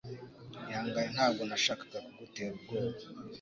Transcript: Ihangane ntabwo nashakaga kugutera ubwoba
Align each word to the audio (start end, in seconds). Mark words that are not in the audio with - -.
Ihangane 0.69 1.09
ntabwo 1.15 1.41
nashakaga 1.49 1.97
kugutera 2.05 2.51
ubwoba 2.55 2.97